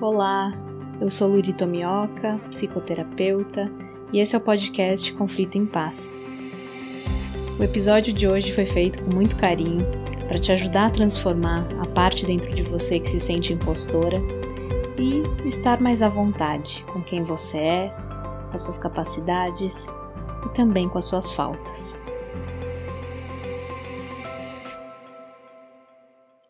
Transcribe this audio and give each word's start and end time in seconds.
Olá, 0.00 0.52
eu 1.00 1.10
sou 1.10 1.26
Luri 1.26 1.52
Tomioka, 1.52 2.38
psicoterapeuta, 2.50 3.68
e 4.12 4.20
esse 4.20 4.32
é 4.36 4.38
o 4.38 4.40
podcast 4.40 5.12
Conflito 5.14 5.58
em 5.58 5.66
Paz. 5.66 6.12
O 7.58 7.64
episódio 7.64 8.12
de 8.12 8.28
hoje 8.28 8.52
foi 8.52 8.64
feito 8.64 9.02
com 9.02 9.10
muito 9.12 9.34
carinho 9.36 9.84
para 10.28 10.38
te 10.38 10.52
ajudar 10.52 10.86
a 10.86 10.90
transformar 10.90 11.66
a 11.82 11.86
parte 11.86 12.24
dentro 12.24 12.54
de 12.54 12.62
você 12.62 13.00
que 13.00 13.08
se 13.08 13.18
sente 13.18 13.52
impostora 13.52 14.22
e 14.96 15.48
estar 15.48 15.80
mais 15.80 16.00
à 16.00 16.08
vontade 16.08 16.84
com 16.92 17.02
quem 17.02 17.24
você 17.24 17.58
é, 17.58 17.88
com 18.50 18.54
as 18.54 18.62
suas 18.62 18.78
capacidades 18.78 19.88
e 20.46 20.54
também 20.54 20.88
com 20.88 20.98
as 20.98 21.06
suas 21.06 21.32
faltas. 21.32 22.00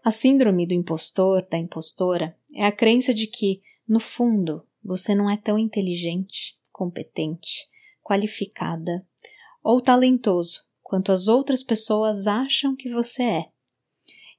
A 0.04 0.10
síndrome 0.10 0.66
do 0.66 0.74
impostor, 0.74 1.46
da 1.50 1.56
impostora, 1.56 2.34
é 2.58 2.66
a 2.66 2.72
crença 2.72 3.14
de 3.14 3.28
que, 3.28 3.62
no 3.86 4.00
fundo, 4.00 4.66
você 4.82 5.14
não 5.14 5.30
é 5.30 5.36
tão 5.36 5.56
inteligente, 5.56 6.58
competente, 6.72 7.68
qualificada 8.02 9.06
ou 9.62 9.80
talentoso 9.80 10.66
quanto 10.82 11.12
as 11.12 11.28
outras 11.28 11.62
pessoas 11.62 12.26
acham 12.26 12.74
que 12.74 12.90
você 12.90 13.22
é. 13.22 13.48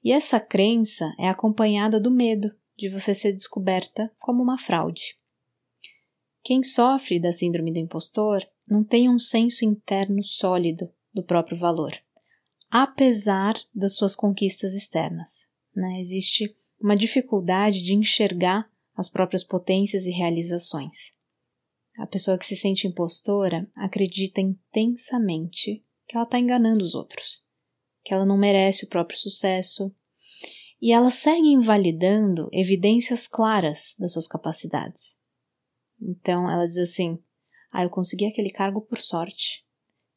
E 0.03 0.11
essa 0.11 0.37
crença 0.37 1.13
é 1.17 1.29
acompanhada 1.29 1.97
do 1.97 2.11
medo 2.11 2.53
de 2.77 2.89
você 2.89 3.15
ser 3.15 3.31
descoberta 3.31 4.11
como 4.19 4.43
uma 4.43 4.57
fraude. 4.57 5.17
Quem 6.43 6.61
sofre 6.61 7.21
da 7.21 7.31
síndrome 7.31 7.71
do 7.71 7.79
impostor 7.79 8.45
não 8.67 8.83
tem 8.83 9.09
um 9.09 9.17
senso 9.17 9.63
interno 9.63 10.21
sólido 10.25 10.91
do 11.13 11.23
próprio 11.23 11.57
valor, 11.57 11.93
apesar 12.69 13.55
das 13.73 13.95
suas 13.95 14.13
conquistas 14.13 14.73
externas. 14.73 15.49
Né? 15.73 16.01
Existe 16.01 16.58
uma 16.79 16.95
dificuldade 16.95 17.81
de 17.81 17.93
enxergar 17.93 18.69
as 18.95 19.09
próprias 19.09 19.43
potências 19.43 20.05
e 20.05 20.11
realizações. 20.11 21.17
A 21.97 22.08
pessoa 22.08 22.38
que 22.38 22.45
se 22.45 22.55
sente 22.55 22.88
impostora 22.88 23.69
acredita 23.75 24.39
intensamente 24.39 25.83
que 26.07 26.16
ela 26.16 26.23
está 26.23 26.39
enganando 26.39 26.83
os 26.83 26.95
outros, 26.95 27.44
que 28.03 28.13
ela 28.13 28.25
não 28.25 28.38
merece 28.38 28.85
o 28.85 28.89
próprio 28.89 29.17
sucesso, 29.17 29.94
e 30.81 30.94
ela 30.94 31.11
segue 31.11 31.50
invalidando 31.50 32.50
evidências 32.53 33.27
claras 33.27 33.95
das 34.00 34.13
suas 34.13 34.27
capacidades. 34.27 35.19
Então 36.02 36.50
ela 36.50 36.63
diz 36.63 36.77
assim: 36.77 37.22
Ah, 37.72 37.83
eu 37.83 37.89
consegui 37.89 38.25
aquele 38.25 38.50
cargo 38.50 38.81
por 38.81 39.00
sorte. 39.00 39.66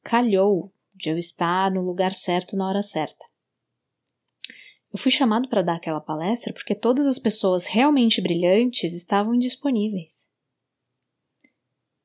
Calhou 0.05 0.73
de 0.95 1.11
eu 1.11 1.19
estar 1.19 1.71
no 1.71 1.83
lugar 1.83 2.15
certo 2.15 2.57
na 2.57 2.69
hora 2.69 2.83
certa. 2.83 3.25
Eu 4.93 4.99
fui 4.99 5.11
chamado 5.11 5.49
para 5.49 5.63
dar 5.63 5.77
aquela 5.77 6.01
palestra 6.01 6.53
porque 6.53 6.75
todas 6.75 7.07
as 7.07 7.19
pessoas 7.19 7.67
realmente 7.67 8.21
brilhantes 8.21 8.93
estavam 8.93 9.35
indisponíveis. 9.35 10.31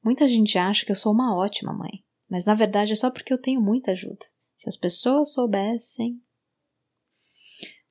Muita 0.02 0.26
gente 0.26 0.58
acha 0.58 0.86
que 0.86 0.92
eu 0.92 0.96
sou 0.96 1.12
uma 1.12 1.36
ótima 1.36 1.74
mãe, 1.74 2.06
mas 2.30 2.46
na 2.46 2.54
verdade 2.54 2.94
é 2.94 2.96
só 2.96 3.12
porque 3.12 3.34
eu 3.34 3.42
tenho 3.42 3.60
muita 3.60 3.92
ajuda. 3.92 4.26
Se 4.56 4.70
as 4.70 4.78
pessoas 4.78 5.34
soubessem. 5.34 6.22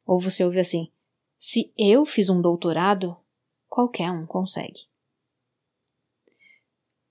Ou 0.07 0.19
você 0.19 0.43
ouve 0.43 0.61
assim: 0.61 0.91
se 1.39 1.75
eu 1.77 2.07
fiz 2.07 2.31
um 2.31 2.41
doutorado, 2.41 3.15
qualquer 3.69 4.11
um 4.11 4.25
consegue. 4.25 4.81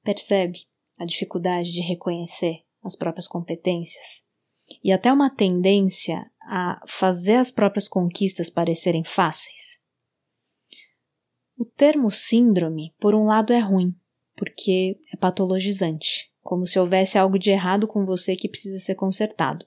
Percebe 0.02 0.67
a 0.97 1.05
dificuldade 1.05 1.72
de 1.72 1.81
reconhecer 1.81 2.66
as 2.83 2.95
próprias 2.95 3.27
competências 3.27 4.25
e 4.83 4.91
até 4.91 5.11
uma 5.11 5.30
tendência 5.30 6.30
a 6.41 6.81
fazer 6.88 7.35
as 7.35 7.52
próprias 7.52 7.88
conquistas 7.88 8.49
parecerem 8.49 9.03
fáceis? 9.03 9.80
O 11.58 11.66
termo 11.66 12.11
síndrome, 12.11 12.93
por 12.99 13.16
um 13.16 13.25
lado, 13.25 13.53
é 13.53 13.59
ruim, 13.59 13.95
porque 14.36 14.99
é 15.13 15.17
patologizante, 15.17 16.30
como 16.41 16.67
se 16.67 16.77
houvesse 16.77 17.17
algo 17.17 17.39
de 17.39 17.49
errado 17.49 17.88
com 17.88 18.05
você 18.05 18.36
que 18.36 18.49
precisa 18.49 18.77
ser 18.80 18.95
consertado. 18.95 19.65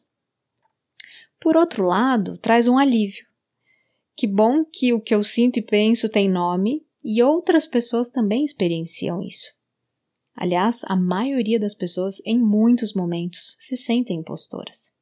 Por 1.40 1.56
outro 1.56 1.86
lado, 1.86 2.36
traz 2.38 2.68
um 2.68 2.76
alívio. 2.76 3.26
Que 4.16 4.26
bom 4.26 4.64
que 4.64 4.92
o 4.92 5.00
que 5.00 5.14
eu 5.14 5.22
sinto 5.22 5.58
e 5.58 5.62
penso 5.62 6.08
tem 6.08 6.28
nome 6.28 6.84
e 7.02 7.22
outras 7.22 7.64
pessoas 7.64 8.08
também 8.08 8.44
experienciam 8.44 9.22
isso. 9.22 9.57
Aliás, 10.40 10.82
a 10.84 10.94
maioria 10.94 11.58
das 11.58 11.74
pessoas, 11.74 12.22
em 12.24 12.38
muitos 12.38 12.94
momentos, 12.94 13.56
se 13.58 13.76
sentem 13.76 14.20
impostoras. 14.20 14.94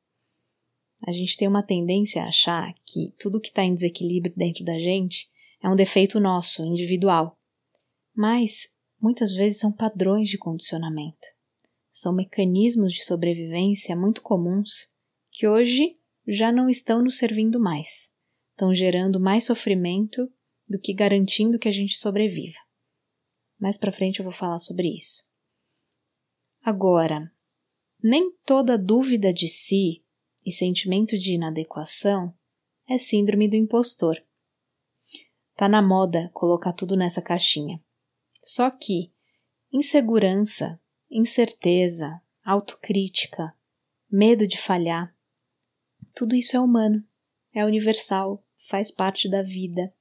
A 1.06 1.12
gente 1.12 1.36
tem 1.36 1.46
uma 1.46 1.62
tendência 1.62 2.22
a 2.22 2.28
achar 2.28 2.72
que 2.86 3.14
tudo 3.18 3.38
que 3.38 3.48
está 3.48 3.62
em 3.62 3.74
desequilíbrio 3.74 4.32
dentro 4.34 4.64
da 4.64 4.72
gente 4.78 5.28
é 5.62 5.68
um 5.68 5.76
defeito 5.76 6.18
nosso, 6.18 6.64
individual. 6.64 7.38
Mas 8.14 8.72
muitas 8.98 9.34
vezes 9.34 9.58
são 9.58 9.70
padrões 9.70 10.30
de 10.30 10.38
condicionamento. 10.38 11.26
São 11.92 12.14
mecanismos 12.14 12.94
de 12.94 13.04
sobrevivência 13.04 13.94
muito 13.94 14.22
comuns 14.22 14.90
que 15.30 15.46
hoje 15.46 15.98
já 16.26 16.50
não 16.50 16.66
estão 16.66 17.02
nos 17.02 17.18
servindo 17.18 17.60
mais. 17.60 18.10
Estão 18.52 18.72
gerando 18.72 19.20
mais 19.20 19.44
sofrimento 19.44 20.32
do 20.66 20.80
que 20.80 20.94
garantindo 20.94 21.58
que 21.58 21.68
a 21.68 21.72
gente 21.72 21.98
sobreviva. 21.98 22.56
Mais 23.60 23.76
para 23.76 23.92
frente 23.92 24.20
eu 24.20 24.24
vou 24.24 24.32
falar 24.32 24.58
sobre 24.58 24.88
isso. 24.88 25.25
Agora, 26.66 27.32
nem 28.02 28.32
toda 28.44 28.76
dúvida 28.76 29.32
de 29.32 29.48
si 29.48 30.04
e 30.44 30.50
sentimento 30.50 31.16
de 31.16 31.34
inadequação 31.34 32.34
é 32.88 32.98
síndrome 32.98 33.48
do 33.48 33.54
impostor. 33.54 34.20
Tá 35.54 35.68
na 35.68 35.80
moda 35.80 36.28
colocar 36.34 36.72
tudo 36.72 36.96
nessa 36.96 37.22
caixinha. 37.22 37.80
Só 38.42 38.68
que 38.68 39.12
insegurança, 39.72 40.80
incerteza, 41.08 42.20
autocrítica, 42.44 43.54
medo 44.10 44.44
de 44.44 44.58
falhar, 44.58 45.16
tudo 46.16 46.34
isso 46.34 46.56
é 46.56 46.60
humano, 46.60 47.00
é 47.54 47.64
universal, 47.64 48.44
faz 48.68 48.90
parte 48.90 49.30
da 49.30 49.40
vida. 49.40 49.94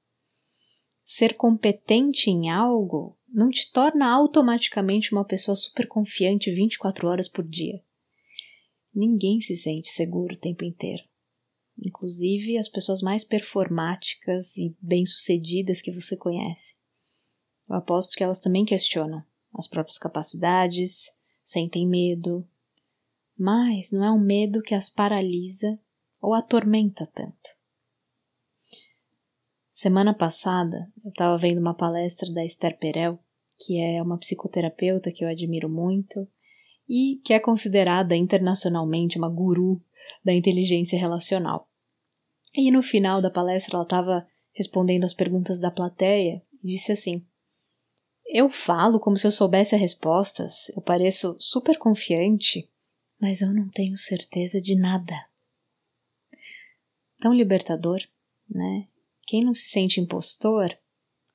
Ser 1.04 1.36
competente 1.36 2.32
em 2.32 2.50
algo 2.50 3.16
não 3.36 3.50
te 3.50 3.70
torna 3.70 4.10
automaticamente 4.10 5.12
uma 5.12 5.26
pessoa 5.26 5.58
super 5.58 5.90
confiante 5.90 6.50
24 6.50 7.06
horas 7.06 7.28
por 7.28 7.46
dia. 7.46 7.84
Ninguém 8.94 9.42
se 9.42 9.58
sente 9.58 9.90
seguro 9.90 10.36
o 10.36 10.40
tempo 10.40 10.64
inteiro. 10.64 11.04
Inclusive 11.78 12.58
as 12.58 12.70
pessoas 12.70 13.02
mais 13.02 13.26
performáticas 13.26 14.56
e 14.56 14.74
bem-sucedidas 14.80 15.82
que 15.82 15.92
você 15.92 16.16
conhece. 16.16 16.76
Eu 17.70 17.76
aposto 17.76 18.16
que 18.16 18.24
elas 18.24 18.40
também 18.40 18.64
questionam 18.64 19.22
as 19.54 19.68
próprias 19.68 19.98
capacidades, 19.98 21.08
sentem 21.44 21.86
medo. 21.86 22.48
Mas 23.38 23.92
não 23.92 24.06
é 24.06 24.12
um 24.12 24.20
medo 24.20 24.62
que 24.62 24.74
as 24.74 24.90
paralisa 24.90 25.78
ou 26.22 26.34
atormenta 26.34 27.06
tanto. 27.06 27.50
Semana 29.72 30.14
passada 30.14 30.90
eu 31.04 31.10
estava 31.10 31.38
vendo 31.38 31.60
uma 31.60 31.74
palestra 31.74 32.32
da 32.32 32.46
Esther 32.46 32.80
Perel, 32.80 33.20
que 33.60 33.80
é 33.80 34.02
uma 34.02 34.18
psicoterapeuta 34.18 35.12
que 35.12 35.24
eu 35.24 35.30
admiro 35.30 35.70
muito 35.70 36.28
e 36.88 37.22
que 37.24 37.34
é 37.34 37.40
considerada 37.40 38.16
internacionalmente 38.16 39.18
uma 39.18 39.30
guru 39.30 39.82
da 40.24 40.34
inteligência 40.34 41.00
relacional. 41.00 41.70
E 42.54 42.72
no 42.72 42.82
final 42.82 43.22
da 43.22 43.30
palestra 43.30 43.76
ela 43.76 43.84
estava 43.84 44.28
respondendo 44.54 45.04
as 45.04 45.14
perguntas 45.14 45.60
da 45.60 45.70
plateia 45.70 46.42
e 46.64 46.68
disse 46.68 46.92
assim: 46.92 47.26
Eu 48.28 48.50
falo 48.50 49.00
como 49.00 49.18
se 49.18 49.28
eu 49.28 49.32
soubesse 49.32 49.76
as 49.76 49.82
respostas, 49.82 50.70
eu 50.70 50.82
pareço 50.82 51.36
super 51.40 51.78
confiante, 51.78 52.70
mas 53.20 53.42
eu 53.42 53.54
não 53.54 53.70
tenho 53.70 53.98
certeza 53.98 54.62
de 54.62 54.76
nada. 54.76 55.14
Tão 57.20 57.34
libertador, 57.34 58.00
né? 58.50 58.88
Quem 59.28 59.44
não 59.44 59.54
se 59.54 59.70
sente 59.70 60.00
impostor, 60.00 60.78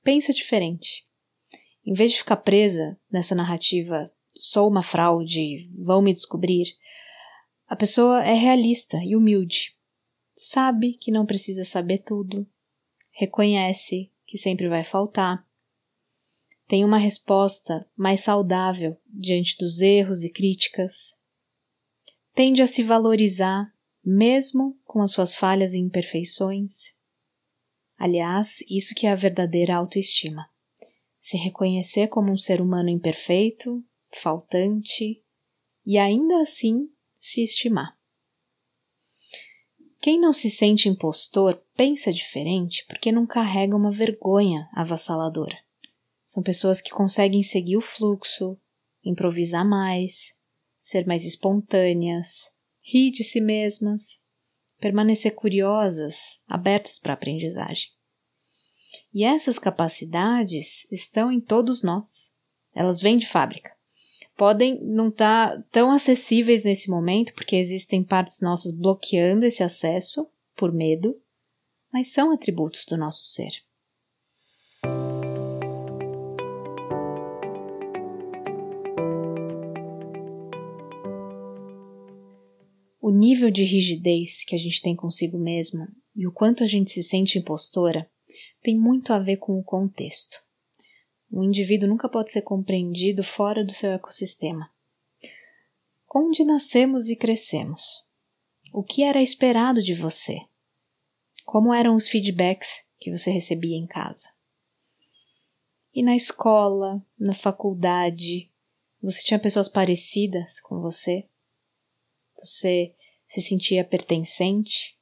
pensa 0.02 0.32
diferente. 0.32 1.09
Em 1.90 1.94
vez 1.94 2.12
de 2.12 2.18
ficar 2.18 2.36
presa 2.36 2.96
nessa 3.10 3.34
narrativa 3.34 4.12
sou 4.38 4.68
uma 4.68 4.80
fraude, 4.80 5.68
vão 5.76 6.00
me 6.00 6.14
descobrir. 6.14 6.76
A 7.66 7.74
pessoa 7.74 8.24
é 8.24 8.32
realista 8.32 8.96
e 9.04 9.16
humilde. 9.16 9.76
Sabe 10.36 10.92
que 10.92 11.10
não 11.10 11.26
precisa 11.26 11.64
saber 11.64 11.98
tudo. 11.98 12.46
Reconhece 13.10 14.08
que 14.24 14.38
sempre 14.38 14.68
vai 14.68 14.84
faltar. 14.84 15.44
Tem 16.68 16.84
uma 16.84 16.96
resposta 16.96 17.84
mais 17.96 18.20
saudável 18.20 18.96
diante 19.04 19.58
dos 19.58 19.80
erros 19.80 20.22
e 20.22 20.30
críticas. 20.30 21.18
Tende 22.36 22.62
a 22.62 22.68
se 22.68 22.84
valorizar, 22.84 23.74
mesmo 24.04 24.78
com 24.84 25.02
as 25.02 25.10
suas 25.10 25.34
falhas 25.34 25.74
e 25.74 25.78
imperfeições. 25.78 26.94
Aliás, 27.98 28.58
isso 28.70 28.94
que 28.94 29.08
é 29.08 29.10
a 29.10 29.16
verdadeira 29.16 29.74
autoestima. 29.74 30.48
Se 31.20 31.36
reconhecer 31.36 32.08
como 32.08 32.32
um 32.32 32.36
ser 32.36 32.60
humano 32.60 32.88
imperfeito, 32.88 33.84
faltante 34.22 35.22
e 35.84 35.98
ainda 35.98 36.40
assim 36.40 36.88
se 37.18 37.42
estimar. 37.42 37.96
Quem 40.00 40.18
não 40.18 40.32
se 40.32 40.50
sente 40.50 40.88
impostor 40.88 41.62
pensa 41.76 42.10
diferente 42.10 42.86
porque 42.88 43.12
não 43.12 43.26
carrega 43.26 43.76
uma 43.76 43.92
vergonha 43.92 44.66
avassaladora. 44.72 45.58
São 46.26 46.42
pessoas 46.42 46.80
que 46.80 46.90
conseguem 46.90 47.42
seguir 47.42 47.76
o 47.76 47.82
fluxo, 47.82 48.58
improvisar 49.04 49.68
mais, 49.68 50.34
ser 50.78 51.06
mais 51.06 51.26
espontâneas, 51.26 52.50
rir 52.82 53.10
de 53.10 53.22
si 53.22 53.42
mesmas, 53.42 54.20
permanecer 54.78 55.34
curiosas, 55.34 56.16
abertas 56.48 56.98
para 56.98 57.12
a 57.12 57.14
aprendizagem. 57.14 57.90
E 59.12 59.24
essas 59.24 59.58
capacidades 59.58 60.86
estão 60.90 61.30
em 61.30 61.40
todos 61.40 61.82
nós. 61.82 62.32
Elas 62.74 63.00
vêm 63.00 63.18
de 63.18 63.26
fábrica. 63.26 63.70
Podem 64.36 64.80
não 64.82 65.08
estar 65.08 65.50
tá 65.50 65.64
tão 65.70 65.90
acessíveis 65.90 66.64
nesse 66.64 66.88
momento, 66.88 67.34
porque 67.34 67.56
existem 67.56 68.02
partes 68.02 68.40
nossas 68.40 68.74
bloqueando 68.74 69.44
esse 69.44 69.62
acesso 69.62 70.26
por 70.56 70.72
medo, 70.72 71.20
mas 71.92 72.12
são 72.12 72.32
atributos 72.32 72.86
do 72.86 72.96
nosso 72.96 73.24
ser. 73.24 73.50
O 83.02 83.10
nível 83.10 83.50
de 83.50 83.64
rigidez 83.64 84.44
que 84.44 84.54
a 84.54 84.58
gente 84.58 84.80
tem 84.80 84.94
consigo 84.94 85.36
mesmo 85.36 85.86
e 86.14 86.26
o 86.26 86.32
quanto 86.32 86.62
a 86.62 86.66
gente 86.66 86.90
se 86.90 87.02
sente 87.02 87.38
impostora 87.38 88.08
tem 88.62 88.78
muito 88.78 89.12
a 89.12 89.18
ver 89.18 89.38
com 89.38 89.58
o 89.58 89.64
contexto. 89.64 90.42
Um 91.32 91.44
indivíduo 91.44 91.88
nunca 91.88 92.08
pode 92.08 92.32
ser 92.32 92.42
compreendido 92.42 93.22
fora 93.22 93.64
do 93.64 93.72
seu 93.72 93.92
ecossistema. 93.92 94.70
Onde 96.12 96.44
nascemos 96.44 97.08
e 97.08 97.14
crescemos? 97.14 98.04
O 98.72 98.82
que 98.82 99.04
era 99.04 99.22
esperado 99.22 99.80
de 99.82 99.94
você? 99.94 100.40
Como 101.44 101.72
eram 101.72 101.94
os 101.94 102.08
feedbacks 102.08 102.84
que 102.98 103.10
você 103.10 103.30
recebia 103.30 103.76
em 103.76 103.86
casa? 103.86 104.28
E 105.94 106.02
na 106.02 106.14
escola, 106.14 107.04
na 107.18 107.34
faculdade, 107.34 108.50
você 109.02 109.22
tinha 109.22 109.40
pessoas 109.40 109.68
parecidas 109.68 110.60
com 110.60 110.80
você? 110.80 111.26
Você 112.38 112.94
se 113.28 113.40
sentia 113.40 113.84
pertencente? 113.84 114.96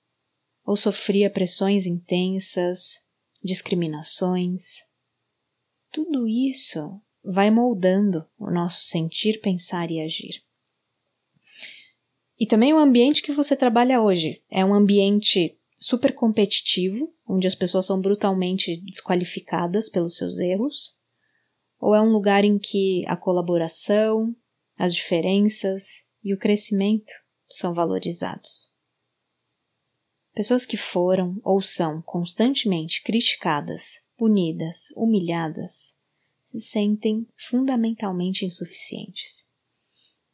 Ou 0.65 0.77
sofria 0.77 1.31
pressões 1.31 1.87
intensas, 1.87 3.07
discriminações. 3.43 4.85
Tudo 5.91 6.27
isso 6.29 7.01
vai 7.25 7.51
moldando 7.51 8.27
o 8.39 8.51
nosso 8.51 8.83
sentir, 8.85 9.41
pensar 9.41 9.91
e 9.91 10.01
agir. 10.01 10.43
E 12.39 12.47
também 12.47 12.73
o 12.73 12.79
ambiente 12.79 13.23
que 13.23 13.33
você 13.33 13.57
trabalha 13.57 14.01
hoje 14.01 14.43
é 14.51 14.65
um 14.65 14.73
ambiente 14.73 15.59
super 15.77 16.15
competitivo, 16.15 17.13
onde 17.27 17.47
as 17.47 17.55
pessoas 17.55 17.87
são 17.87 18.01
brutalmente 18.01 18.81
desqualificadas 18.83 19.89
pelos 19.89 20.17
seus 20.17 20.39
erros, 20.39 20.97
ou 21.81 21.95
é 21.95 22.01
um 22.01 22.13
lugar 22.13 22.45
em 22.45 22.59
que 22.59 23.05
a 23.07 23.17
colaboração, 23.17 24.35
as 24.77 24.95
diferenças 24.95 26.07
e 26.23 26.33
o 26.33 26.39
crescimento 26.39 27.13
são 27.51 27.75
valorizados. 27.75 28.68
Pessoas 30.39 30.65
que 30.65 30.77
foram 30.77 31.41
ou 31.43 31.61
são 31.61 32.01
constantemente 32.01 33.03
criticadas, 33.03 34.01
punidas, 34.17 34.85
humilhadas, 34.95 35.99
se 36.45 36.61
sentem 36.61 37.27
fundamentalmente 37.37 38.45
insuficientes. 38.45 39.45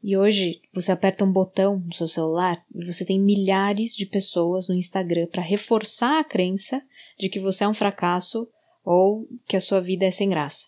E 0.02 0.14
hoje 0.14 0.60
você 0.74 0.92
aperta 0.92 1.24
um 1.24 1.32
botão 1.32 1.78
no 1.78 1.94
seu 1.94 2.06
celular 2.06 2.62
e 2.74 2.84
você 2.84 3.02
tem 3.02 3.18
milhares 3.18 3.96
de 3.96 4.04
pessoas 4.04 4.68
no 4.68 4.74
Instagram 4.74 5.26
para 5.26 5.40
reforçar 5.40 6.20
a 6.20 6.24
crença 6.24 6.82
de 7.18 7.30
que 7.30 7.40
você 7.40 7.64
é 7.64 7.68
um 7.68 7.72
fracasso 7.72 8.46
ou 8.84 9.26
que 9.46 9.56
a 9.56 9.60
sua 9.60 9.80
vida 9.80 10.04
é 10.04 10.10
sem 10.10 10.28
graça. 10.28 10.66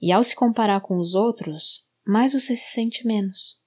E 0.00 0.12
ao 0.12 0.22
se 0.22 0.36
comparar 0.36 0.82
com 0.82 0.98
os 0.98 1.16
outros, 1.16 1.84
mais 2.06 2.32
você 2.32 2.54
se 2.54 2.70
sente 2.70 3.04
menos. 3.04 3.60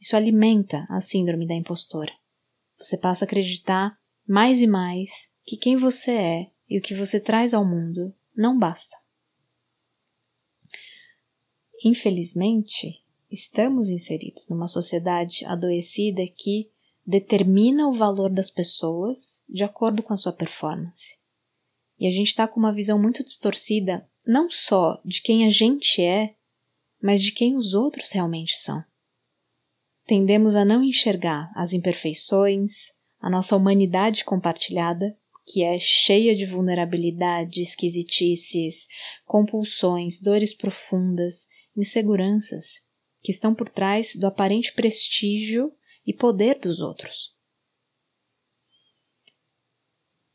Isso 0.00 0.16
alimenta 0.16 0.86
a 0.88 1.02
síndrome 1.02 1.46
da 1.46 1.54
impostora. 1.54 2.12
Você 2.78 2.96
passa 2.96 3.24
a 3.24 3.26
acreditar 3.26 4.02
mais 4.26 4.60
e 4.60 4.66
mais 4.66 5.30
que 5.44 5.56
quem 5.56 5.76
você 5.76 6.12
é 6.12 6.50
e 6.68 6.78
o 6.78 6.82
que 6.82 6.94
você 6.94 7.20
traz 7.20 7.52
ao 7.52 7.64
mundo 7.64 8.14
não 8.34 8.58
basta. 8.58 8.96
Infelizmente, 11.84 13.02
estamos 13.30 13.90
inseridos 13.90 14.48
numa 14.48 14.66
sociedade 14.66 15.44
adoecida 15.44 16.22
que 16.26 16.70
determina 17.06 17.86
o 17.86 17.92
valor 17.92 18.30
das 18.30 18.50
pessoas 18.50 19.44
de 19.48 19.62
acordo 19.62 20.02
com 20.02 20.14
a 20.14 20.16
sua 20.16 20.32
performance. 20.32 21.18
E 21.98 22.06
a 22.06 22.10
gente 22.10 22.28
está 22.28 22.48
com 22.48 22.58
uma 22.58 22.72
visão 22.72 22.98
muito 22.98 23.22
distorcida 23.22 24.08
não 24.26 24.50
só 24.50 25.00
de 25.04 25.20
quem 25.20 25.46
a 25.46 25.50
gente 25.50 26.02
é, 26.02 26.34
mas 27.02 27.22
de 27.22 27.32
quem 27.32 27.56
os 27.56 27.74
outros 27.74 28.10
realmente 28.12 28.56
são. 28.56 28.82
Tendemos 30.06 30.54
a 30.54 30.64
não 30.64 30.82
enxergar 30.82 31.52
as 31.54 31.72
imperfeições, 31.72 32.92
a 33.24 33.30
nossa 33.30 33.56
humanidade 33.56 34.22
compartilhada, 34.22 35.16
que 35.46 35.64
é 35.64 35.78
cheia 35.78 36.36
de 36.36 36.44
vulnerabilidade, 36.44 37.62
esquisitices, 37.62 38.86
compulsões, 39.24 40.20
dores 40.20 40.54
profundas, 40.54 41.48
inseguranças, 41.74 42.84
que 43.22 43.32
estão 43.32 43.54
por 43.54 43.70
trás 43.70 44.14
do 44.14 44.26
aparente 44.26 44.74
prestígio 44.74 45.72
e 46.06 46.12
poder 46.12 46.58
dos 46.58 46.82
outros. 46.82 47.34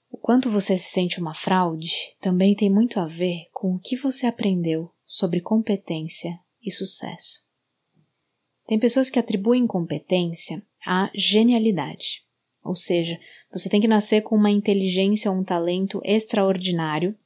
O 0.09 0.18
quanto 0.18 0.50
você 0.50 0.75
se 0.75 0.89
sente 0.89 1.19
uma 1.19 1.36
fraude 1.36 1.94
também 2.19 2.56
tem 2.56 2.71
muito 2.71 3.00
a 3.00 3.06
ver 3.06 3.50
com 3.53 3.75
o 3.75 3.80
que 3.80 3.95
você 3.95 4.25
aprendeu 4.25 4.91
sobre 5.06 5.41
competência 5.41 6.39
e 6.59 6.71
sucesso. 6.71 7.47
Tem 8.65 8.80
pessoas 8.80 9.12
que 9.12 9.19
atribuem 9.19 9.68
competência 9.68 10.65
à 10.83 11.12
genialidade 11.13 12.27
ou 12.64 12.76
seja, 12.76 13.18
você 13.52 13.70
tem 13.70 13.82
que 13.82 13.88
nascer 13.88 14.22
com 14.22 14.36
uma 14.36 14.52
inteligência 14.52 15.32
ou 15.32 15.38
um 15.38 15.44
talento 15.44 16.02
extraordinário. 16.04 17.18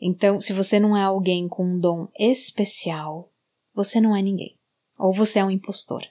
Então, 0.00 0.40
se 0.40 0.52
você 0.52 0.78
não 0.78 0.96
é 0.96 1.02
alguém 1.02 1.48
com 1.48 1.64
um 1.64 1.78
dom 1.78 2.08
especial, 2.18 3.32
você 3.74 4.00
não 4.00 4.16
é 4.16 4.22
ninguém. 4.22 4.56
Ou 4.98 5.12
você 5.12 5.40
é 5.40 5.44
um 5.44 5.50
impostor. 5.50 6.02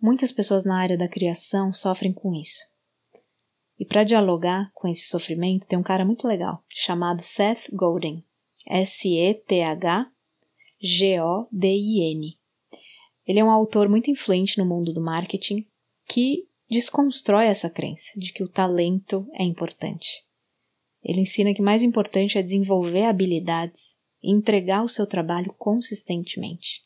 Muitas 0.00 0.30
pessoas 0.30 0.64
na 0.64 0.78
área 0.78 0.98
da 0.98 1.08
criação 1.08 1.72
sofrem 1.72 2.12
com 2.12 2.34
isso. 2.34 2.60
E 3.78 3.84
para 3.84 4.04
dialogar 4.04 4.70
com 4.74 4.86
esse 4.86 5.06
sofrimento, 5.08 5.66
tem 5.66 5.78
um 5.78 5.82
cara 5.82 6.04
muito 6.04 6.28
legal 6.28 6.62
chamado 6.68 7.22
Seth 7.22 7.70
Godin. 7.72 8.22
S-E-T-H-G-O-D-I-N. 8.66 9.18
Ele 13.26 13.40
é 13.40 13.44
um 13.44 13.50
autor 13.50 13.88
muito 13.88 14.10
influente 14.10 14.58
no 14.58 14.66
mundo 14.66 14.92
do 14.92 15.00
marketing 15.00 15.66
que 16.06 16.46
desconstrói 16.74 17.46
essa 17.46 17.70
crença 17.70 18.18
de 18.18 18.32
que 18.32 18.42
o 18.42 18.48
talento 18.48 19.26
é 19.34 19.44
importante. 19.44 20.24
Ele 21.02 21.20
ensina 21.20 21.54
que 21.54 21.62
mais 21.62 21.82
importante 21.82 22.36
é 22.36 22.42
desenvolver 22.42 23.04
habilidades 23.04 23.96
e 24.22 24.32
entregar 24.32 24.82
o 24.82 24.88
seu 24.88 25.06
trabalho 25.06 25.54
consistentemente. 25.56 26.82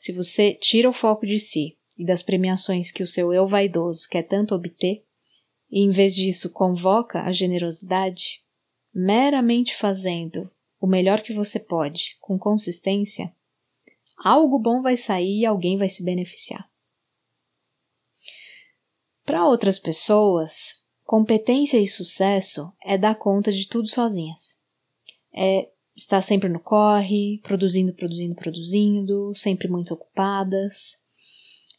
Se 0.00 0.12
você 0.12 0.52
tira 0.54 0.90
o 0.90 0.92
foco 0.92 1.24
de 1.24 1.38
si 1.38 1.78
e 1.96 2.04
das 2.04 2.22
premiações 2.22 2.90
que 2.90 3.02
o 3.02 3.06
seu 3.06 3.32
eu 3.32 3.46
vaidoso 3.46 4.08
quer 4.08 4.24
tanto 4.24 4.54
obter, 4.54 5.04
e 5.70 5.80
em 5.80 5.90
vez 5.90 6.14
disso 6.14 6.50
convoca 6.50 7.22
a 7.22 7.30
generosidade, 7.30 8.42
meramente 8.92 9.76
fazendo 9.76 10.50
o 10.80 10.86
melhor 10.86 11.22
que 11.22 11.32
você 11.32 11.60
pode, 11.60 12.16
com 12.20 12.38
consistência, 12.38 13.32
algo 14.18 14.58
bom 14.58 14.82
vai 14.82 14.96
sair 14.96 15.40
e 15.40 15.46
alguém 15.46 15.78
vai 15.78 15.88
se 15.88 16.02
beneficiar. 16.02 16.68
Para 19.24 19.46
outras 19.46 19.78
pessoas, 19.78 20.82
competência 21.04 21.78
e 21.78 21.86
sucesso 21.86 22.72
é 22.84 22.98
dar 22.98 23.14
conta 23.14 23.50
de 23.50 23.68
tudo 23.68 23.88
sozinhas. 23.88 24.58
É 25.34 25.68
estar 25.96 26.22
sempre 26.22 26.48
no 26.48 26.60
corre, 26.60 27.40
produzindo, 27.42 27.92
produzindo, 27.94 28.34
produzindo, 28.34 29.32
sempre 29.34 29.68
muito 29.68 29.94
ocupadas. 29.94 30.98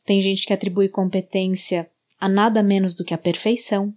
Tem 0.05 0.21
gente 0.21 0.45
que 0.45 0.53
atribui 0.53 0.89
competência 0.89 1.89
a 2.19 2.29
nada 2.29 2.63
menos 2.63 2.93
do 2.93 3.03
que 3.03 3.13
a 3.13 3.17
perfeição. 3.17 3.93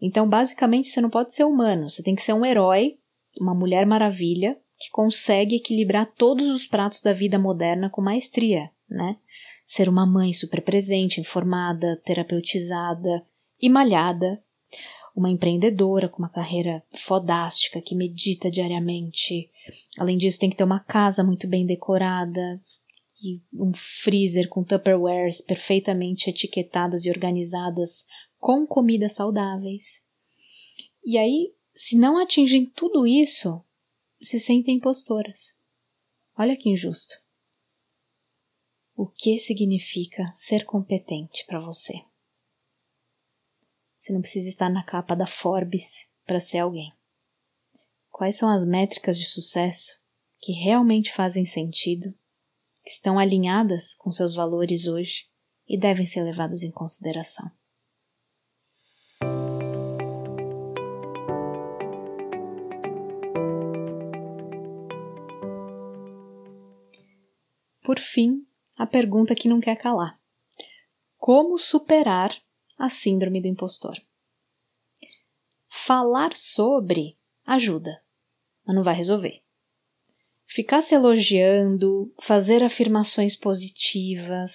Então, 0.00 0.28
basicamente, 0.28 0.88
você 0.88 1.00
não 1.00 1.10
pode 1.10 1.34
ser 1.34 1.44
humano, 1.44 1.88
você 1.90 2.02
tem 2.02 2.14
que 2.14 2.22
ser 2.22 2.32
um 2.32 2.44
herói, 2.44 2.98
uma 3.40 3.54
mulher 3.54 3.86
maravilha, 3.86 4.58
que 4.78 4.90
consegue 4.90 5.56
equilibrar 5.56 6.10
todos 6.16 6.48
os 6.48 6.66
pratos 6.66 7.00
da 7.00 7.12
vida 7.12 7.38
moderna 7.38 7.88
com 7.88 8.02
maestria, 8.02 8.70
né? 8.88 9.16
Ser 9.66 9.88
uma 9.88 10.06
mãe 10.06 10.32
super 10.32 10.62
presente, 10.62 11.20
informada, 11.20 12.00
terapeutizada 12.04 13.24
e 13.60 13.68
malhada, 13.68 14.42
uma 15.14 15.30
empreendedora 15.30 16.08
com 16.08 16.18
uma 16.18 16.28
carreira 16.28 16.82
fodástica 16.94 17.80
que 17.80 17.94
medita 17.94 18.50
diariamente. 18.50 19.50
Além 19.98 20.16
disso, 20.16 20.38
tem 20.38 20.50
que 20.50 20.56
ter 20.56 20.64
uma 20.64 20.80
casa 20.80 21.22
muito 21.22 21.46
bem 21.46 21.66
decorada 21.66 22.60
e 23.22 23.40
um 23.54 23.72
freezer 23.74 24.48
com 24.48 24.64
Tupperwares 24.64 25.40
perfeitamente 25.40 26.28
etiquetadas 26.28 27.04
e 27.04 27.10
organizadas 27.10 28.04
com 28.38 28.66
comidas 28.66 29.14
saudáveis. 29.14 30.02
E 31.04 31.16
aí, 31.16 31.52
se 31.72 31.96
não 31.96 32.20
atingem 32.20 32.66
tudo 32.66 33.06
isso, 33.06 33.62
se 34.20 34.40
sentem 34.40 34.76
impostoras. 34.76 35.54
Olha 36.36 36.56
que 36.56 36.68
injusto. 36.68 37.14
O 39.02 39.06
que 39.08 39.36
significa 39.36 40.30
ser 40.32 40.64
competente 40.64 41.44
para 41.48 41.58
você? 41.58 42.04
Você 43.98 44.12
não 44.12 44.20
precisa 44.20 44.48
estar 44.48 44.70
na 44.70 44.84
capa 44.84 45.16
da 45.16 45.26
Forbes 45.26 46.06
para 46.24 46.38
ser 46.38 46.58
alguém. 46.58 46.92
Quais 48.12 48.36
são 48.36 48.48
as 48.48 48.64
métricas 48.64 49.18
de 49.18 49.24
sucesso 49.24 50.00
que 50.38 50.52
realmente 50.52 51.12
fazem 51.12 51.44
sentido, 51.44 52.14
que 52.84 52.90
estão 52.90 53.18
alinhadas 53.18 53.92
com 53.92 54.12
seus 54.12 54.36
valores 54.36 54.86
hoje 54.86 55.26
e 55.66 55.76
devem 55.76 56.06
ser 56.06 56.22
levadas 56.22 56.62
em 56.62 56.70
consideração? 56.70 57.50
Por 67.82 67.98
fim, 67.98 68.46
a 68.76 68.86
pergunta 68.86 69.34
que 69.34 69.48
não 69.48 69.60
quer 69.60 69.76
calar: 69.76 70.18
Como 71.16 71.58
superar 71.58 72.34
a 72.78 72.88
síndrome 72.88 73.40
do 73.40 73.48
impostor? 73.48 73.96
Falar 75.68 76.36
sobre 76.36 77.18
ajuda, 77.44 78.02
mas 78.66 78.76
não 78.76 78.84
vai 78.84 78.94
resolver. 78.94 79.42
Ficar 80.46 80.82
se 80.82 80.94
elogiando, 80.94 82.12
fazer 82.20 82.62
afirmações 82.62 83.34
positivas 83.34 84.52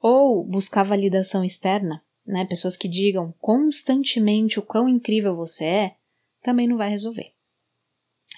ou 0.00 0.44
buscar 0.44 0.82
validação 0.82 1.44
externa, 1.44 2.02
né, 2.24 2.44
pessoas 2.46 2.76
que 2.76 2.88
digam 2.88 3.32
constantemente 3.38 4.58
o 4.58 4.62
quão 4.62 4.88
incrível 4.88 5.34
você 5.34 5.64
é, 5.64 5.96
também 6.42 6.66
não 6.66 6.76
vai 6.76 6.90
resolver. 6.90 7.34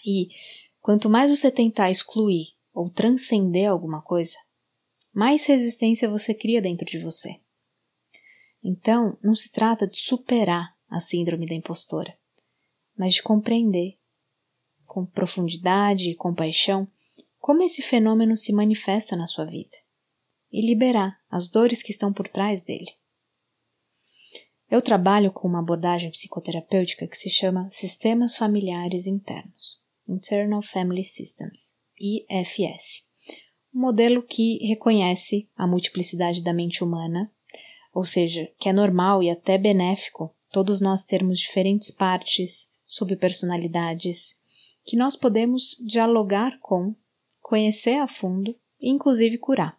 E 0.05 0.29
quanto 0.81 1.09
mais 1.09 1.31
você 1.31 1.51
tentar 1.51 1.91
excluir 1.91 2.49
ou 2.73 2.91
transcender 2.91 3.71
alguma 3.71 4.03
coisa, 4.03 4.37
mais 5.19 5.45
resistência 5.47 6.09
você 6.09 6.33
cria 6.33 6.63
dentro 6.63 6.87
de 6.87 6.97
você. 6.97 7.41
Então, 8.63 9.19
não 9.21 9.35
se 9.35 9.51
trata 9.51 9.85
de 9.85 9.97
superar 9.99 10.73
a 10.89 11.01
síndrome 11.01 11.45
da 11.45 11.57
impostora, 11.57 12.17
mas 12.97 13.15
de 13.15 13.23
compreender 13.25 13.99
com 14.87 15.05
profundidade 15.05 16.09
e 16.09 16.15
compaixão 16.15 16.87
como 17.37 17.65
esse 17.65 17.83
fenômeno 17.83 18.37
se 18.37 18.53
manifesta 18.53 19.17
na 19.17 19.27
sua 19.27 19.45
vida 19.45 19.77
e 20.53 20.65
liberar 20.65 21.21
as 21.29 21.49
dores 21.49 21.83
que 21.83 21.91
estão 21.91 22.13
por 22.13 22.29
trás 22.29 22.63
dele. 22.63 22.93
Eu 24.71 24.81
trabalho 24.81 25.33
com 25.33 25.49
uma 25.49 25.59
abordagem 25.59 26.13
psicoterapêutica 26.13 27.09
que 27.09 27.17
se 27.17 27.29
chama 27.29 27.69
Sistemas 27.73 28.37
Familiares 28.37 29.09
Internos, 29.09 29.83
Internal 30.07 30.63
Family 30.63 31.03
Systems. 31.03 31.77
IFS, 32.01 33.08
um 33.75 33.81
modelo 33.81 34.23
que 34.23 34.59
reconhece 34.67 35.49
a 35.57 35.67
multiplicidade 35.67 36.43
da 36.43 36.53
mente 36.53 36.83
humana, 36.83 37.31
ou 37.93 38.05
seja, 38.05 38.51
que 38.59 38.69
é 38.69 38.73
normal 38.73 39.23
e 39.23 39.31
até 39.31 39.59
benéfico 39.59 40.35
todos 40.51 40.81
nós 40.81 41.05
termos 41.05 41.39
diferentes 41.39 41.91
partes, 41.91 42.73
subpersonalidades, 42.85 44.39
que 44.85 44.97
nós 44.97 45.17
podemos 45.17 45.77
dialogar 45.87 46.59
com, 46.61 46.95
conhecer 47.41 47.99
a 47.99 48.09
fundo 48.09 48.57
e 48.81 48.91
inclusive 48.91 49.37
curar. 49.39 49.79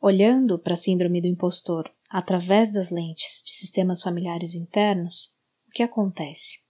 Olhando 0.00 0.58
para 0.58 0.74
a 0.74 0.76
síndrome 0.76 1.20
do 1.20 1.26
impostor 1.26 1.90
através 2.08 2.72
das 2.72 2.90
lentes 2.90 3.42
de 3.44 3.52
sistemas 3.52 4.02
familiares 4.02 4.54
internos, 4.54 5.34
o 5.66 5.70
que 5.72 5.82
acontece? 5.82 6.63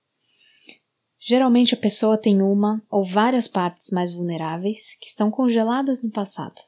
Geralmente 1.26 1.72
a 1.72 1.78
pessoa 1.78 2.18
tem 2.18 2.42
uma 2.42 2.84
ou 2.90 3.02
várias 3.02 3.48
partes 3.48 3.90
mais 3.90 4.12
vulneráveis 4.12 4.94
que 5.00 5.08
estão 5.08 5.30
congeladas 5.30 6.02
no 6.02 6.10
passado, 6.10 6.60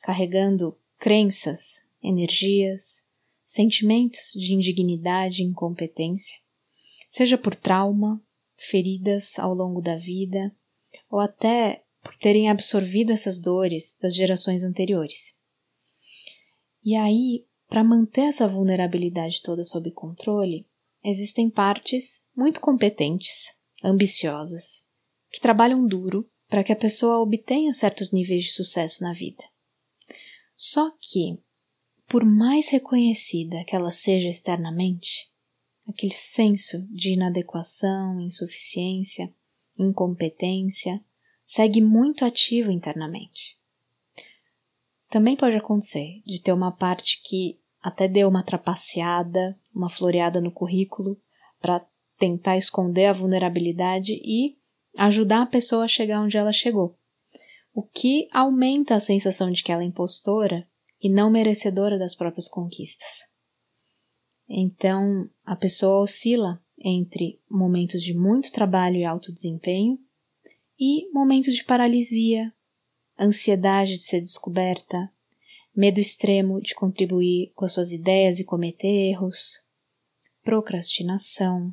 carregando 0.00 0.74
crenças, 0.98 1.84
energias, 2.02 3.04
sentimentos 3.44 4.32
de 4.32 4.54
indignidade 4.54 5.42
e 5.42 5.44
incompetência, 5.44 6.34
seja 7.10 7.36
por 7.36 7.54
trauma, 7.54 8.18
feridas 8.56 9.38
ao 9.38 9.52
longo 9.52 9.82
da 9.82 9.96
vida, 9.96 10.50
ou 11.10 11.20
até 11.20 11.84
por 12.02 12.16
terem 12.16 12.48
absorvido 12.48 13.12
essas 13.12 13.38
dores 13.38 13.98
das 14.00 14.14
gerações 14.14 14.64
anteriores. 14.64 15.36
E 16.82 16.96
aí, 16.96 17.44
para 17.68 17.84
manter 17.84 18.22
essa 18.22 18.48
vulnerabilidade 18.48 19.42
toda 19.42 19.62
sob 19.62 19.90
controle, 19.90 20.66
existem 21.04 21.50
partes 21.50 22.24
muito 22.34 22.62
competentes 22.62 23.59
ambiciosas, 23.82 24.86
que 25.30 25.40
trabalham 25.40 25.86
duro 25.86 26.28
para 26.48 26.64
que 26.64 26.72
a 26.72 26.76
pessoa 26.76 27.20
obtenha 27.20 27.72
certos 27.72 28.12
níveis 28.12 28.44
de 28.44 28.50
sucesso 28.50 29.02
na 29.02 29.12
vida. 29.12 29.44
Só 30.56 30.90
que, 31.00 31.38
por 32.08 32.24
mais 32.24 32.68
reconhecida 32.68 33.64
que 33.64 33.74
ela 33.74 33.90
seja 33.90 34.28
externamente, 34.28 35.30
aquele 35.88 36.14
senso 36.14 36.86
de 36.90 37.14
inadequação, 37.14 38.20
insuficiência, 38.20 39.32
incompetência 39.78 41.02
segue 41.44 41.80
muito 41.80 42.24
ativo 42.24 42.70
internamente. 42.70 43.58
Também 45.08 45.36
pode 45.36 45.56
acontecer 45.56 46.22
de 46.24 46.40
ter 46.42 46.52
uma 46.52 46.70
parte 46.70 47.20
que 47.22 47.58
até 47.82 48.06
deu 48.06 48.28
uma 48.28 48.44
trapaceada, 48.44 49.58
uma 49.74 49.88
floreada 49.88 50.40
no 50.40 50.52
currículo 50.52 51.20
para 51.60 51.84
tentar 52.20 52.58
esconder 52.58 53.06
a 53.06 53.12
vulnerabilidade 53.12 54.12
e 54.22 54.56
ajudar 54.96 55.42
a 55.42 55.46
pessoa 55.46 55.84
a 55.84 55.88
chegar 55.88 56.20
onde 56.20 56.36
ela 56.36 56.52
chegou. 56.52 56.94
O 57.72 57.82
que 57.82 58.28
aumenta 58.30 58.94
a 58.94 59.00
sensação 59.00 59.50
de 59.50 59.62
que 59.62 59.72
ela 59.72 59.82
é 59.82 59.86
impostora 59.86 60.68
e 61.02 61.08
não 61.08 61.30
merecedora 61.30 61.98
das 61.98 62.14
próprias 62.14 62.46
conquistas. 62.46 63.30
Então, 64.46 65.30
a 65.44 65.56
pessoa 65.56 66.02
oscila 66.02 66.62
entre 66.78 67.40
momentos 67.48 68.02
de 68.02 68.12
muito 68.12 68.52
trabalho 68.52 68.96
e 68.96 69.04
alto 69.04 69.32
desempenho 69.32 69.98
e 70.78 71.10
momentos 71.12 71.54
de 71.54 71.64
paralisia, 71.64 72.52
ansiedade 73.18 73.92
de 73.92 74.02
ser 74.02 74.20
descoberta, 74.20 75.10
medo 75.74 76.00
extremo 76.00 76.60
de 76.60 76.74
contribuir 76.74 77.52
com 77.54 77.64
as 77.64 77.72
suas 77.72 77.92
ideias 77.92 78.40
e 78.40 78.44
cometer 78.44 78.88
erros, 78.88 79.60
procrastinação, 80.42 81.72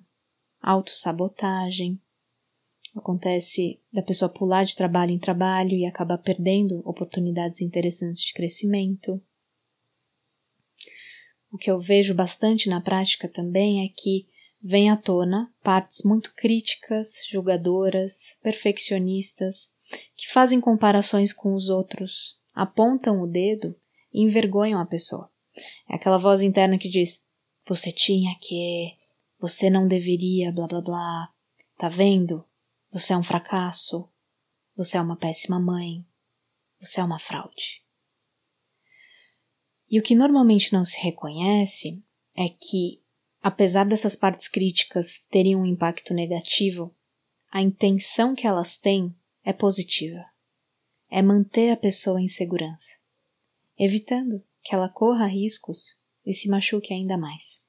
autossabotagem. 0.72 2.00
Acontece 2.96 3.80
da 3.94 4.02
pessoa 4.02 4.32
pular 4.32 4.64
de 4.64 4.76
trabalho 4.76 5.12
em 5.12 5.20
trabalho 5.20 5.74
e 5.74 5.86
acabar 5.86 6.18
perdendo 6.18 6.82
oportunidades 6.84 7.62
interessantes 7.62 8.22
de 8.22 8.34
crescimento. 8.34 9.22
O 11.52 11.58
que 11.58 11.72
eu 11.72 11.80
vejo 11.80 12.14
bastante 12.14 12.68
na 12.68 12.82
prática 12.82 13.30
também 13.30 13.86
é 13.86 13.90
que 13.96 14.28
vem 14.62 14.90
à 14.90 14.98
tona 14.98 15.54
partes 15.64 16.04
muito 16.04 16.34
críticas, 16.36 17.14
julgadoras, 17.30 18.36
perfeccionistas, 18.42 19.74
que 20.16 20.30
fazem 20.30 20.60
comparações 20.60 21.32
com 21.32 21.54
os 21.54 21.70
outros, 21.70 22.38
apontam 22.54 23.22
o 23.22 23.28
dedo 23.28 23.76
e 24.12 24.22
envergonham 24.22 24.82
a 24.82 24.86
pessoa. 24.86 25.32
É 25.90 25.96
aquela 25.96 26.18
voz 26.18 26.42
interna 26.42 26.78
que 26.78 26.90
diz: 26.90 27.24
Você 27.68 27.92
tinha 27.92 28.36
que, 28.42 28.97
você 29.40 29.70
não 29.70 29.88
deveria, 29.88 30.52
blá 30.52 30.68
blá 30.68 30.82
blá. 30.82 31.34
Tá 31.78 31.90
vendo? 31.90 32.44
Você 32.92 33.14
é 33.14 33.18
um 33.18 33.24
fracasso. 33.24 34.10
Você 34.76 34.98
é 34.98 35.02
uma 35.02 35.16
péssima 35.16 35.60
mãe. 35.60 36.04
Você 36.80 37.00
é 37.00 37.04
uma 37.04 37.20
fraude. 37.20 37.84
E 39.90 40.00
o 40.00 40.04
que 40.04 40.16
normalmente 40.16 40.74
não 40.74 40.84
se 40.84 41.00
reconhece 41.00 42.04
é 42.36 42.50
que, 42.50 43.02
apesar 43.42 43.86
dessas 43.86 44.16
partes 44.16 44.48
críticas 44.48 45.22
terem 45.30 45.56
um 45.56 45.66
impacto 45.66 46.14
negativo, 46.14 46.94
a 47.50 47.62
intenção 47.62 48.36
que 48.36 48.46
elas 48.46 48.78
têm 48.78 49.16
é 49.44 49.54
positiva. 49.54 50.26
É 51.10 51.22
manter 51.22 51.72
a 51.72 51.78
pessoa 51.78 52.20
em 52.20 52.28
segurança, 52.28 52.98
evitando 53.78 54.44
que 54.62 54.76
ela 54.76 54.90
corra 54.90 55.26
riscos 55.26 55.98
e 56.26 56.34
se 56.34 56.50
machuque 56.50 56.94
ainda 56.94 57.18
mais 57.18 57.66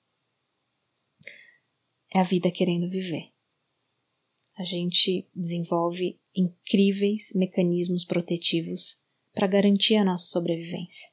é 2.13 2.21
a 2.21 2.25
vida 2.25 2.51
querendo 2.51 2.89
viver. 2.89 3.33
A 4.57 4.65
gente 4.65 5.29
desenvolve 5.35 6.19
incríveis 6.35 7.33
mecanismos 7.35 8.05
protetivos 8.05 9.01
para 9.33 9.47
garantir 9.47 9.97
a 9.97 10.05
nossa 10.05 10.27
sobrevivência. 10.27 11.09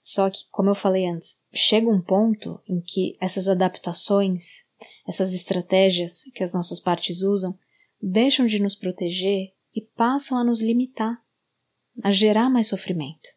Só 0.00 0.30
que, 0.30 0.48
como 0.50 0.70
eu 0.70 0.74
falei 0.74 1.06
antes, 1.06 1.40
chega 1.52 1.88
um 1.88 2.00
ponto 2.00 2.62
em 2.68 2.80
que 2.80 3.16
essas 3.20 3.48
adaptações, 3.48 4.64
essas 5.06 5.32
estratégias 5.32 6.22
que 6.34 6.44
as 6.44 6.54
nossas 6.54 6.78
partes 6.78 7.22
usam, 7.22 7.58
deixam 8.00 8.46
de 8.46 8.60
nos 8.60 8.76
proteger 8.76 9.52
e 9.74 9.80
passam 9.80 10.38
a 10.38 10.44
nos 10.44 10.62
limitar, 10.62 11.20
a 12.02 12.10
gerar 12.10 12.48
mais 12.48 12.68
sofrimento. 12.68 13.28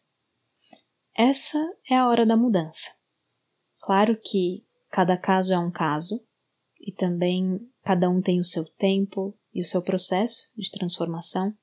Essa 1.15 1.57
é 1.89 1.95
a 1.95 2.07
hora 2.07 2.25
da 2.25 2.37
mudança. 2.37 2.91
Claro 3.79 4.19
que 4.21 4.63
cada 4.91 5.17
caso 5.17 5.53
é 5.53 5.57
um 5.57 5.71
caso, 5.71 6.23
e 6.87 6.91
também 6.93 7.59
cada 7.83 8.09
um 8.09 8.21
tem 8.21 8.39
o 8.39 8.45
seu 8.45 8.63
tempo 8.63 9.37
e 9.53 9.61
o 9.61 9.65
seu 9.65 9.81
processo 9.81 10.49
de 10.55 10.71
transformação. 10.71 11.53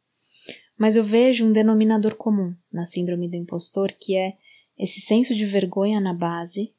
Mas 0.77 0.97
eu 0.97 1.03
vejo 1.03 1.47
um 1.47 1.53
denominador 1.53 2.15
comum 2.17 2.55
na 2.71 2.85
síndrome 2.85 3.27
do 3.27 3.37
impostor 3.37 3.91
que 3.99 4.15
é 4.15 4.37
esse 4.77 5.01
senso 5.01 5.35
de 5.35 5.47
vergonha 5.47 5.99
na 5.99 6.13
base 6.13 6.75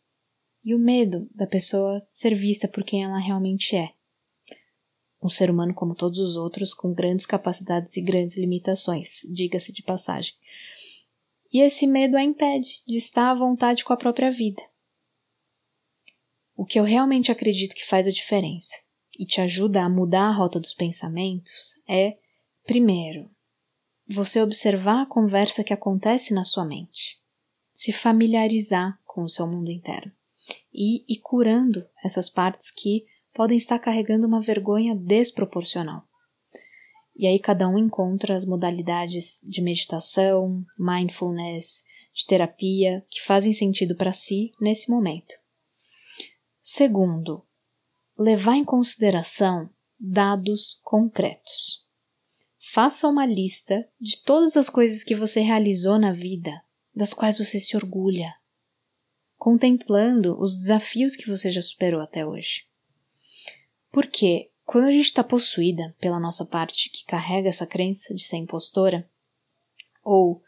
e 0.63 0.75
o 0.75 0.79
medo 0.79 1.27
da 1.33 1.47
pessoa 1.47 2.05
ser 2.11 2.35
vista 2.35 2.67
por 2.67 2.83
quem 2.83 3.03
ela 3.03 3.17
realmente 3.17 3.75
é. 3.75 3.93
Um 5.23 5.29
ser 5.29 5.49
humano 5.49 5.73
como 5.73 5.95
todos 5.95 6.19
os 6.19 6.35
outros, 6.35 6.71
com 6.71 6.93
grandes 6.93 7.25
capacidades 7.25 7.97
e 7.97 8.01
grandes 8.01 8.37
limitações, 8.37 9.21
diga-se 9.33 9.71
de 9.71 9.81
passagem. 9.81 10.33
E 11.51 11.61
esse 11.61 11.87
medo 11.87 12.15
a 12.15 12.23
impede 12.23 12.83
de 12.85 12.95
estar 12.95 13.31
à 13.31 13.33
vontade 13.33 13.83
com 13.83 13.93
a 13.93 13.97
própria 13.97 14.29
vida. 14.29 14.61
O 16.55 16.65
que 16.65 16.79
eu 16.79 16.83
realmente 16.83 17.31
acredito 17.31 17.75
que 17.75 17.85
faz 17.85 18.07
a 18.07 18.11
diferença 18.11 18.73
e 19.19 19.25
te 19.25 19.41
ajuda 19.41 19.83
a 19.83 19.89
mudar 19.89 20.29
a 20.29 20.31
rota 20.31 20.59
dos 20.59 20.73
pensamentos 20.73 21.73
é, 21.87 22.17
primeiro, 22.65 23.29
você 24.07 24.41
observar 24.41 25.01
a 25.01 25.05
conversa 25.05 25.63
que 25.63 25.73
acontece 25.73 26.33
na 26.33 26.43
sua 26.43 26.63
mente, 26.63 27.19
se 27.73 27.91
familiarizar 27.91 28.97
com 29.03 29.23
o 29.23 29.29
seu 29.29 29.45
mundo 29.45 29.69
interno 29.69 30.11
e 30.73 31.03
ir 31.11 31.19
curando 31.21 31.85
essas 32.03 32.29
partes 32.29 32.71
que 32.71 33.05
podem 33.33 33.57
estar 33.57 33.79
carregando 33.79 34.25
uma 34.25 34.39
vergonha 34.39 34.95
desproporcional. 34.95 36.03
E 37.15 37.27
aí 37.27 37.39
cada 37.39 37.67
um 37.67 37.77
encontra 37.77 38.35
as 38.35 38.45
modalidades 38.45 39.41
de 39.43 39.61
meditação, 39.61 40.63
mindfulness, 40.77 41.83
de 42.13 42.25
terapia 42.25 43.05
que 43.09 43.21
fazem 43.21 43.51
sentido 43.51 43.95
para 43.95 44.13
si 44.13 44.51
nesse 44.59 44.89
momento. 44.89 45.33
Segundo, 46.67 47.45
levar 48.17 48.55
em 48.55 48.65
consideração 48.65 49.69
dados 49.99 50.79
concretos. 50.83 51.85
Faça 52.73 53.07
uma 53.07 53.23
lista 53.23 53.87
de 54.01 54.19
todas 54.23 54.57
as 54.57 54.67
coisas 54.67 55.03
que 55.03 55.13
você 55.13 55.41
realizou 55.41 55.99
na 55.99 56.11
vida, 56.11 56.59
das 56.93 57.13
quais 57.13 57.37
você 57.37 57.59
se 57.59 57.77
orgulha, 57.77 58.33
contemplando 59.37 60.41
os 60.41 60.57
desafios 60.57 61.15
que 61.15 61.29
você 61.29 61.51
já 61.51 61.61
superou 61.61 62.01
até 62.01 62.25
hoje. 62.25 62.65
Porque 63.91 64.49
quando 64.65 64.85
a 64.85 64.91
gente 64.91 65.05
está 65.05 65.23
possuída 65.23 65.95
pela 65.99 66.19
nossa 66.19 66.43
parte 66.43 66.89
que 66.89 67.05
carrega 67.05 67.47
essa 67.47 67.67
crença 67.67 68.11
de 68.11 68.23
ser 68.23 68.37
impostora, 68.37 69.07
ou 70.03 70.41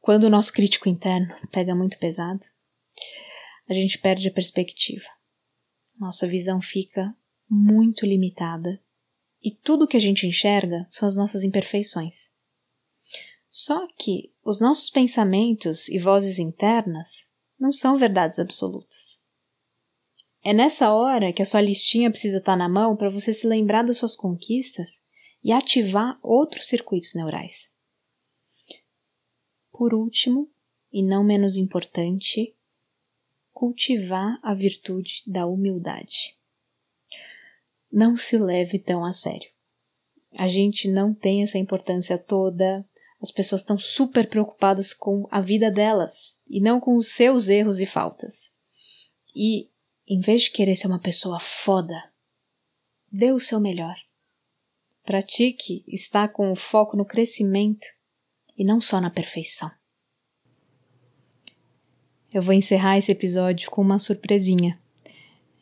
quando 0.00 0.24
o 0.24 0.30
nosso 0.30 0.52
crítico 0.52 0.88
interno 0.88 1.32
pega 1.52 1.72
muito 1.72 2.00
pesado, 2.00 2.44
a 3.68 3.74
gente 3.74 3.96
perde 3.96 4.26
a 4.26 4.32
perspectiva. 4.32 5.06
Nossa 5.98 6.26
visão 6.26 6.60
fica 6.60 7.14
muito 7.48 8.06
limitada 8.06 8.82
e 9.42 9.50
tudo 9.50 9.86
que 9.86 9.96
a 9.96 10.00
gente 10.00 10.26
enxerga 10.26 10.86
são 10.90 11.06
as 11.06 11.16
nossas 11.16 11.42
imperfeições. 11.42 12.30
Só 13.50 13.86
que 13.98 14.32
os 14.42 14.60
nossos 14.60 14.88
pensamentos 14.88 15.88
e 15.88 15.98
vozes 15.98 16.38
internas 16.38 17.28
não 17.58 17.70
são 17.70 17.98
verdades 17.98 18.38
absolutas. 18.38 19.22
É 20.42 20.52
nessa 20.52 20.92
hora 20.92 21.32
que 21.32 21.42
a 21.42 21.46
sua 21.46 21.60
listinha 21.60 22.10
precisa 22.10 22.38
estar 22.38 22.56
na 22.56 22.68
mão 22.68 22.96
para 22.96 23.10
você 23.10 23.32
se 23.32 23.46
lembrar 23.46 23.84
das 23.84 23.98
suas 23.98 24.16
conquistas 24.16 25.04
e 25.44 25.52
ativar 25.52 26.18
outros 26.22 26.66
circuitos 26.66 27.14
neurais. 27.14 27.70
Por 29.70 29.94
último, 29.94 30.50
e 30.92 31.02
não 31.02 31.24
menos 31.24 31.56
importante, 31.56 32.56
cultivar 33.62 34.40
a 34.42 34.54
virtude 34.54 35.22
da 35.24 35.46
humildade. 35.46 36.36
Não 37.92 38.16
se 38.16 38.36
leve 38.36 38.76
tão 38.76 39.04
a 39.04 39.12
sério. 39.12 39.48
A 40.36 40.48
gente 40.48 40.90
não 40.90 41.14
tem 41.14 41.44
essa 41.44 41.58
importância 41.58 42.18
toda, 42.18 42.84
as 43.20 43.30
pessoas 43.30 43.60
estão 43.60 43.78
super 43.78 44.28
preocupadas 44.28 44.92
com 44.92 45.28
a 45.30 45.40
vida 45.40 45.70
delas 45.70 46.40
e 46.48 46.60
não 46.60 46.80
com 46.80 46.96
os 46.96 47.14
seus 47.14 47.46
erros 47.48 47.78
e 47.78 47.86
faltas. 47.86 48.52
E, 49.32 49.70
em 50.08 50.18
vez 50.18 50.42
de 50.42 50.50
querer 50.50 50.74
ser 50.74 50.88
uma 50.88 51.00
pessoa 51.00 51.38
foda, 51.38 52.10
dê 53.12 53.30
o 53.30 53.38
seu 53.38 53.60
melhor. 53.60 53.94
Pratique 55.04 55.84
estar 55.86 56.32
com 56.32 56.50
o 56.50 56.56
foco 56.56 56.96
no 56.96 57.06
crescimento 57.06 57.86
e 58.58 58.64
não 58.64 58.80
só 58.80 59.00
na 59.00 59.08
perfeição. 59.08 59.70
Eu 62.32 62.40
vou 62.40 62.54
encerrar 62.54 62.96
esse 62.96 63.12
episódio 63.12 63.70
com 63.70 63.82
uma 63.82 63.98
surpresinha. 63.98 64.78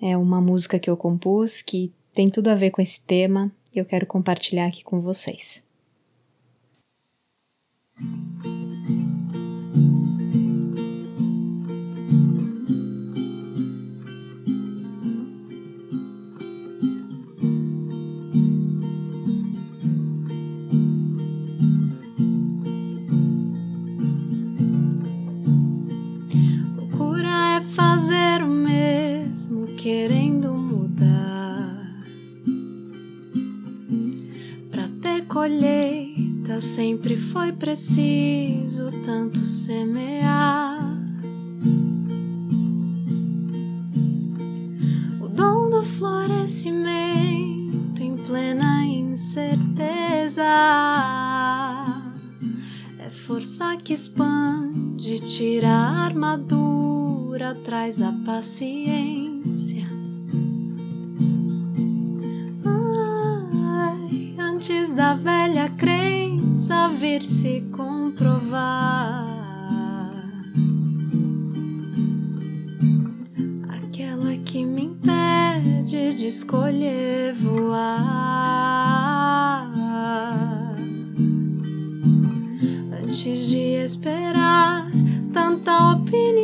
É 0.00 0.16
uma 0.16 0.40
música 0.40 0.78
que 0.78 0.88
eu 0.88 0.96
compus 0.96 1.62
que 1.62 1.92
tem 2.12 2.30
tudo 2.30 2.48
a 2.48 2.54
ver 2.54 2.70
com 2.70 2.80
esse 2.80 3.00
tema 3.00 3.50
e 3.74 3.78
eu 3.78 3.84
quero 3.84 4.06
compartilhar 4.06 4.66
aqui 4.66 4.84
com 4.84 5.00
vocês. 5.00 5.68
Sempre 36.80 37.14
foi 37.14 37.52
preciso 37.52 38.90
tanto 39.04 39.46
semear. 39.46 40.80
O 45.20 45.28
dom 45.28 45.68
do 45.68 45.82
florescimento 45.98 48.02
em 48.02 48.16
plena 48.16 48.86
incerteza 48.86 50.42
é 52.98 53.10
força 53.10 53.76
que 53.76 53.92
expande, 53.92 55.20
tira 55.20 55.68
a 55.68 56.04
armadura, 56.04 57.54
traz 57.56 58.00
a 58.00 58.10
paciência. 58.24 59.86
Ai, 62.64 64.34
antes 64.38 64.94
da 64.94 65.12
velha 65.12 65.49
vir 66.88 67.24
se 67.24 67.62
comprovar. 67.72 69.26
Aquela 73.68 74.36
que 74.44 74.64
me 74.64 74.82
impede 74.84 76.14
de 76.14 76.26
escolher 76.28 77.34
voar. 77.34 78.10
Antes 83.02 83.48
de 83.48 83.84
esperar 83.84 84.90
tanta 85.32 85.92
opinião. 85.92 86.39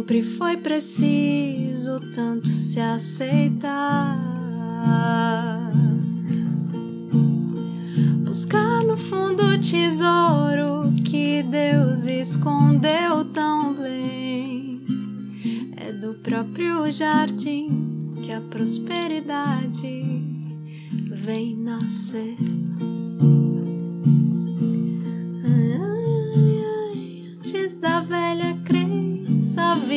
Sempre 0.00 0.22
foi 0.22 0.56
preciso 0.56 2.00
tanto 2.14 2.48
se 2.48 2.80
aceitar. 2.80 4.18
Buscar 8.24 8.82
no 8.82 8.96
fundo 8.96 9.42
o 9.42 9.60
tesouro 9.60 10.90
que 11.04 11.42
Deus 11.42 12.06
escondeu 12.06 13.26
tão 13.26 13.74
bem. 13.74 14.82
É 15.76 15.92
do 15.92 16.14
próprio 16.14 16.90
jardim 16.90 18.14
que 18.24 18.32
a 18.32 18.40
prosperidade 18.40 20.02
vem 21.12 21.54
nascer. 21.58 22.36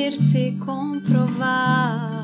Vir 0.04 0.18
se 0.18 0.52
comprovar. 0.60 2.23